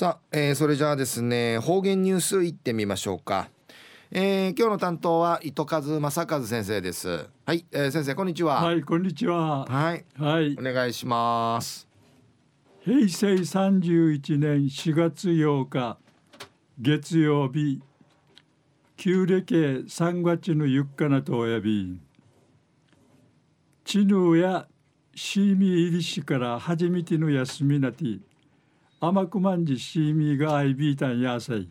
[0.00, 3.50] さあ、えー、それじゃあですね方言ニュースいってみましょうか、
[4.10, 7.28] えー、今日の担当は糸数正和先生です。
[7.44, 8.64] はい、えー、先生こんにちは。
[8.64, 9.66] はいこんにちは。
[9.66, 10.06] はい。
[10.18, 10.56] はい。
[10.58, 11.86] お願いします。
[12.82, 15.98] 平成31年4月8日
[16.80, 17.82] 月曜日
[18.96, 19.54] 旧暦
[19.86, 22.00] 3月のゆっかなとおやび
[23.84, 24.66] 知能や
[25.14, 28.04] シーミー入りしから初めての休みなて
[29.02, 31.66] 甘くまんじしみがあいびいたんやさい。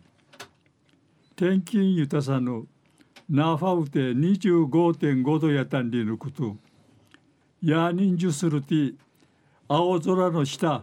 [1.36, 2.66] 転勤ゆたさぬ
[3.28, 6.56] ナファウテ25.5度やたんりぬこと。
[7.62, 8.94] やにんじゅするて
[9.68, 10.82] 青空の下、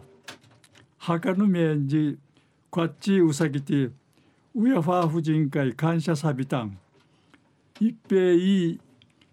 [0.96, 2.18] はかぬめんじ、
[2.70, 3.90] こっちうさぎて、
[4.54, 6.78] うやファー婦人会感謝さびたん。
[7.78, 8.80] 一平いい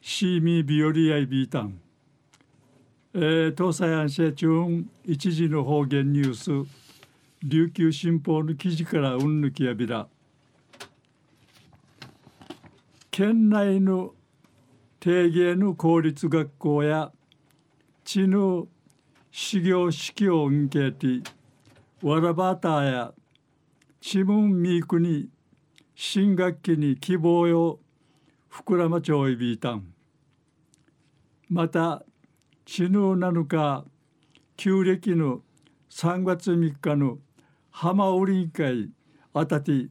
[0.02, 1.80] シーミービオリアイビータン。
[3.14, 4.50] えー、東西安社中
[5.06, 6.85] 一時の方言ニュース。
[7.48, 10.08] 琉球新報の記事からうんぬきやびら。
[13.12, 14.16] 県内の
[15.00, 17.12] 定芸の公立学校や
[18.04, 18.68] 地の
[19.30, 21.30] 修行式を受けて
[22.02, 23.14] わらばたや
[24.02, 25.30] ちむんみくに
[25.94, 27.80] 新学期に希望よ
[28.52, 29.94] 膨らまちょいびいたん。
[31.48, 32.04] また
[32.66, 33.86] 地の7日
[34.58, 35.42] 旧暦の
[35.92, 37.20] 3月3日の
[37.78, 38.90] 浜売り会
[39.34, 39.90] あたて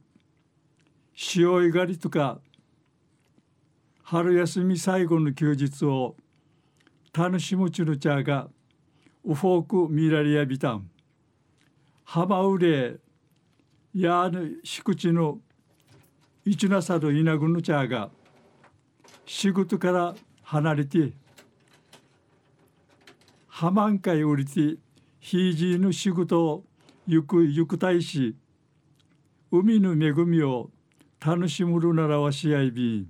[1.13, 2.39] 潮いがりとか
[4.01, 6.15] 春休み最後の休日を
[7.13, 8.47] 楽しむちゅるちゃが
[9.23, 10.89] ウフォークミラリアビタン
[12.03, 12.95] 浜売れ
[13.93, 15.37] やぬ敷地の
[16.43, 18.09] 一なさる稲ぐのちゃが
[19.27, 21.13] 仕事から離れて
[23.47, 24.79] 浜んかい売りて
[25.19, 26.63] ひいじの仕事を
[27.07, 28.35] ゆくゆくたいし
[29.51, 30.71] 海の恵みを
[31.23, 33.07] 楽しむるならわしやいびん。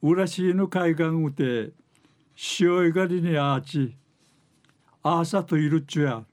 [0.00, 1.72] 浦市の海岸うて
[2.36, 3.96] 潮いがりにあち
[5.02, 6.24] あさといるっちゅや。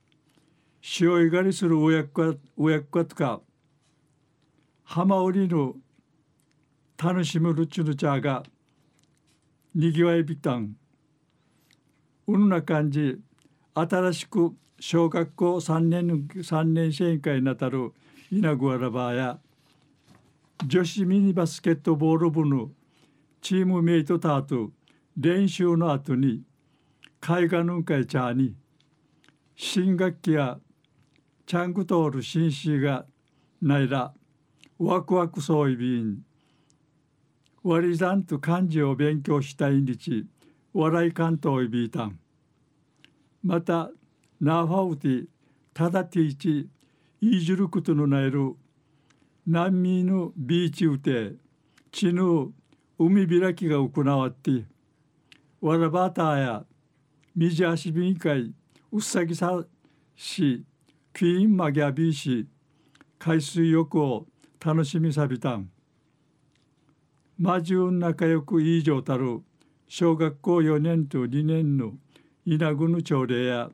[0.79, 3.41] 潮いがりする親子親子とか
[4.83, 5.73] 浜売りの
[7.03, 8.43] 楽しむるっちゅのちゃが
[9.73, 10.75] にぎわいびたん。
[12.27, 13.19] うんな感じ
[13.73, 17.91] 新しく小学校3年3年生委員にあたる
[18.31, 19.39] 稲子アラバーや
[20.65, 22.71] 女子ミニバスケットボール部の
[23.41, 24.71] チームメイトターと
[25.17, 26.43] 練習の後に
[27.19, 28.55] 海岸の会チャーに
[29.55, 30.59] 新学期や
[31.45, 33.05] チャンクトール紳士が
[33.61, 34.13] ないら
[34.77, 36.19] ワクワクそういびん
[37.63, 40.25] 割り算と漢字を勉強したい日
[40.73, 42.19] 笑い関東いびいたん。
[43.43, 43.89] また
[44.41, 45.25] ナーファウティ
[45.73, 46.69] タダティチ
[47.21, 48.55] イジルクトのナイル
[49.45, 51.33] 難民のビーチウテ
[51.91, 52.23] チヌ
[52.97, 54.65] 海開きが行わって
[55.61, 56.63] わらばたや
[57.35, 58.53] ミジャシビン会
[58.91, 59.63] うさぎさ
[60.15, 60.63] し
[61.11, 62.47] クイーンマギャビーシ
[63.17, 64.25] 海水浴を
[64.63, 65.69] 楽しみさびたん。
[67.37, 69.41] マジュン仲良くいい状たる
[69.87, 71.93] 小学校4年と2年の
[72.45, 73.69] 稲ぐぬ朝礼や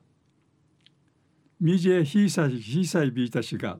[1.58, 3.78] みじえひいさいひいさいびいたしが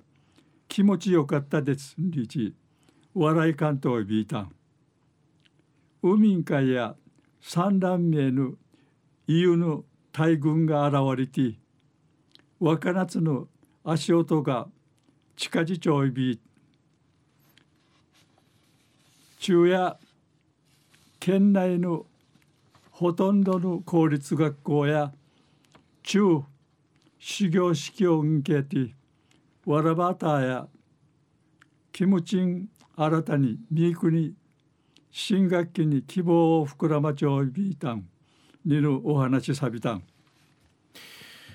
[0.67, 2.55] 気持ちよかったですりち
[3.13, 4.53] 笑い関東びいたん。
[6.03, 6.95] 海んかや
[7.43, 8.55] 三乱名の
[9.27, 11.59] いうの大軍が現れて
[12.61, 13.49] 若夏の
[13.85, 14.69] 足音が
[15.37, 16.41] 近地町いび
[19.39, 19.99] 中夜
[21.21, 22.07] 県内の
[22.91, 25.13] ほとんどの公立学校や
[26.03, 26.43] 中
[27.19, 28.95] 修行式を受けて
[29.65, 30.69] わらばたや
[31.93, 34.35] キムチン新たにミークに
[35.11, 38.07] 新学期に希望を膨らまちょいびいたん
[38.65, 40.03] にるお話さびたん。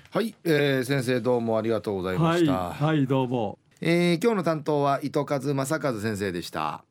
[0.09, 2.51] はい、えー、先生どうもありがとうございました。
[2.51, 6.83] はい、はい、どうも、えー、今日の担当は糸数正和先生でした